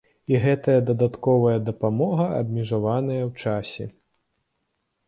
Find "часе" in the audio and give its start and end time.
3.47-3.89